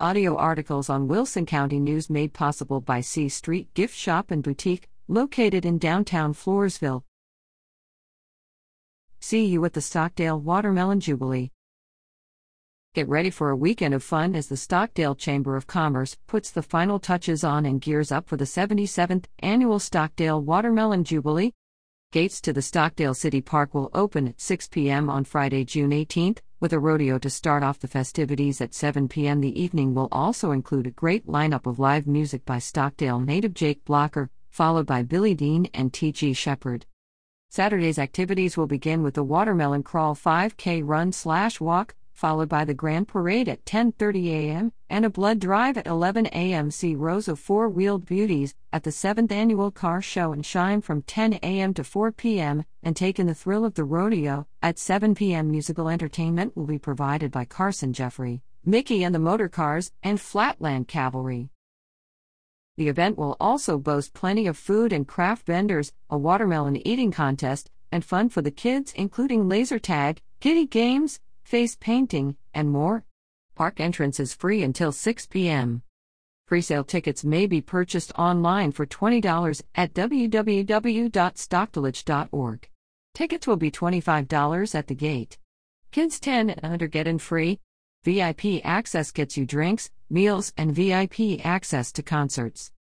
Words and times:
Audio 0.00 0.34
articles 0.36 0.90
on 0.90 1.06
Wilson 1.06 1.46
County 1.46 1.78
News 1.78 2.10
made 2.10 2.32
possible 2.32 2.80
by 2.80 3.00
C 3.00 3.28
Street 3.28 3.72
Gift 3.74 3.94
Shop 3.94 4.32
and 4.32 4.42
Boutique, 4.42 4.88
located 5.06 5.64
in 5.64 5.78
downtown 5.78 6.34
Floresville. 6.34 7.04
See 9.20 9.46
you 9.46 9.64
at 9.64 9.72
the 9.72 9.80
Stockdale 9.80 10.40
Watermelon 10.40 10.98
Jubilee. 10.98 11.52
Get 12.92 13.08
ready 13.08 13.30
for 13.30 13.50
a 13.50 13.56
weekend 13.56 13.94
of 13.94 14.02
fun 14.02 14.34
as 14.34 14.48
the 14.48 14.56
Stockdale 14.56 15.14
Chamber 15.14 15.54
of 15.54 15.68
Commerce 15.68 16.16
puts 16.26 16.50
the 16.50 16.62
final 16.62 16.98
touches 16.98 17.44
on 17.44 17.64
and 17.64 17.80
gears 17.80 18.10
up 18.10 18.28
for 18.28 18.36
the 18.36 18.46
77th 18.46 19.26
annual 19.38 19.78
Stockdale 19.78 20.42
Watermelon 20.42 21.04
Jubilee. 21.04 21.52
Gates 22.10 22.40
to 22.40 22.52
the 22.52 22.62
Stockdale 22.62 23.14
City 23.14 23.40
Park 23.40 23.74
will 23.74 23.90
open 23.94 24.26
at 24.26 24.40
6 24.40 24.68
p.m. 24.68 25.08
on 25.08 25.22
Friday, 25.22 25.64
June 25.64 25.90
18th, 25.90 26.38
with 26.64 26.72
a 26.72 26.78
rodeo 26.78 27.18
to 27.18 27.28
start 27.28 27.62
off 27.62 27.80
the 27.80 27.86
festivities 27.86 28.58
at 28.58 28.72
7 28.72 29.06
p.m. 29.06 29.42
The 29.42 29.60
evening 29.60 29.92
will 29.92 30.08
also 30.10 30.50
include 30.50 30.86
a 30.86 30.90
great 30.92 31.26
lineup 31.26 31.66
of 31.66 31.78
live 31.78 32.06
music 32.06 32.46
by 32.46 32.58
Stockdale 32.58 33.20
native 33.20 33.52
Jake 33.52 33.84
Blocker, 33.84 34.30
followed 34.48 34.86
by 34.86 35.02
Billy 35.02 35.34
Dean 35.34 35.68
and 35.74 35.92
T.G. 35.92 36.32
Sheppard. 36.32 36.86
Saturday's 37.50 37.98
activities 37.98 38.56
will 38.56 38.66
begin 38.66 39.02
with 39.02 39.12
the 39.12 39.22
Watermelon 39.22 39.82
Crawl 39.82 40.14
5K 40.14 40.80
run 40.82 41.12
slash 41.12 41.60
walk, 41.60 41.96
followed 42.14 42.48
by 42.48 42.64
the 42.64 42.72
Grand 42.72 43.08
Parade 43.08 43.48
at 43.48 43.64
10:30 43.64 44.28
a.m. 44.28 44.72
and 44.88 45.04
a 45.04 45.10
blood 45.10 45.40
drive 45.40 45.76
at 45.76 45.86
11 45.86 46.26
a.m. 46.28 46.70
See 46.70 46.94
rows 46.94 47.28
of 47.28 47.38
four-wheeled 47.38 48.06
beauties 48.06 48.54
at 48.72 48.84
the 48.84 48.90
7th 48.90 49.30
annual 49.30 49.70
Car 49.70 50.00
Show 50.00 50.32
and 50.32 50.46
Shine 50.46 50.80
from 50.80 51.02
10 51.02 51.34
a.m. 51.42 51.74
to 51.74 51.84
4 51.84 52.12
p.m. 52.12 52.64
and 52.82 52.96
take 52.96 53.18
in 53.18 53.26
the 53.26 53.34
thrill 53.34 53.64
of 53.64 53.74
the 53.74 53.84
rodeo. 53.84 54.46
At 54.62 54.78
7 54.78 55.14
p.m. 55.14 55.50
musical 55.50 55.88
entertainment 55.88 56.56
will 56.56 56.66
be 56.66 56.78
provided 56.78 57.30
by 57.30 57.44
Carson 57.44 57.92
Jeffrey, 57.92 58.42
Mickey 58.64 59.04
and 59.04 59.14
the 59.14 59.18
Motor 59.18 59.48
Cars, 59.48 59.92
and 60.02 60.20
Flatland 60.20 60.88
Cavalry. 60.88 61.50
The 62.76 62.88
event 62.88 63.18
will 63.18 63.36
also 63.38 63.78
boast 63.78 64.14
plenty 64.14 64.46
of 64.46 64.56
food 64.56 64.92
and 64.92 65.06
craft 65.06 65.46
vendors, 65.46 65.92
a 66.08 66.18
watermelon 66.18 66.76
eating 66.86 67.12
contest, 67.12 67.70
and 67.92 68.04
fun 68.04 68.28
for 68.28 68.42
the 68.42 68.50
kids, 68.50 68.92
including 68.96 69.48
laser 69.48 69.78
tag, 69.78 70.20
kitty 70.40 70.66
games, 70.66 71.20
face 71.44 71.76
painting, 71.78 72.36
and 72.52 72.70
more. 72.70 73.04
Park 73.54 73.78
entrance 73.78 74.18
is 74.18 74.34
free 74.34 74.62
until 74.62 74.90
6 74.90 75.26
p.m. 75.26 75.82
Presale 76.50 76.86
tickets 76.86 77.24
may 77.24 77.46
be 77.46 77.60
purchased 77.60 78.12
online 78.18 78.72
for 78.72 78.84
$20 78.84 79.62
at 79.74 79.94
www.stockdale.org. 79.94 82.68
Tickets 83.14 83.46
will 83.46 83.56
be 83.56 83.70
$25 83.70 84.74
at 84.74 84.88
the 84.88 84.94
gate. 84.94 85.38
Kids 85.92 86.18
10 86.18 86.50
and 86.50 86.64
under 86.64 86.88
get 86.88 87.06
in 87.06 87.18
free. 87.18 87.60
VIP 88.02 88.60
access 88.64 89.12
gets 89.12 89.36
you 89.36 89.46
drinks, 89.46 89.90
meals, 90.10 90.52
and 90.58 90.74
VIP 90.74 91.46
access 91.46 91.92
to 91.92 92.02
concerts. 92.02 92.72